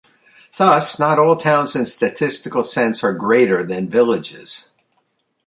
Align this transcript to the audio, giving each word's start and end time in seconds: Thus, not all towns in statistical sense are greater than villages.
Thus, 0.57 0.97
not 0.97 1.19
all 1.19 1.35
towns 1.35 1.75
in 1.75 1.85
statistical 1.85 2.63
sense 2.63 3.03
are 3.03 3.13
greater 3.13 3.63
than 3.63 3.87
villages. 3.87 4.73